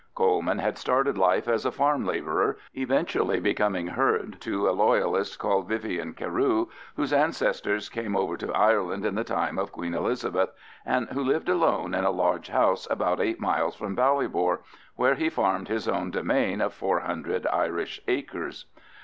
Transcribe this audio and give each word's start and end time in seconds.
Coleman 0.15 0.57
had 0.57 0.79
started 0.79 1.15
life 1.15 1.47
as 1.47 1.63
a 1.63 1.69
farm 1.71 2.07
labourer, 2.07 2.57
eventually 2.73 3.39
becoming 3.39 3.85
herd 3.85 4.37
to 4.39 4.67
a 4.67 4.71
Loyalist 4.71 5.37
called 5.37 5.69
Vyvian 5.69 6.15
Carew, 6.15 6.65
whose 6.95 7.13
ancestors 7.13 7.87
came 7.87 8.15
over 8.15 8.35
to 8.35 8.51
Ireland 8.51 9.05
in 9.05 9.13
the 9.13 9.23
time 9.23 9.59
of 9.59 9.71
Queen 9.71 9.93
Elizabeth, 9.93 10.49
and 10.87 11.07
who 11.09 11.23
lived 11.23 11.49
alone 11.49 11.93
in 11.93 12.03
a 12.03 12.09
large 12.09 12.49
house 12.49 12.87
about 12.89 13.21
eight 13.21 13.39
miles 13.39 13.75
from 13.75 13.95
Ballybor, 13.95 14.61
where 14.95 15.13
he 15.13 15.29
farmed 15.29 15.67
his 15.67 15.87
own 15.87 16.09
demesne 16.11 16.61
of 16.65 16.73
four 16.73 17.01
hundred 17.01 17.45
Irish 17.53 18.01
acres. 18.07 18.65